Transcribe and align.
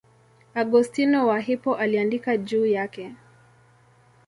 Augustino 0.55 1.27
wa 1.27 1.39
Hippo 1.39 1.75
aliandika 1.75 2.37
juu 2.37 2.65
yake. 2.65 3.15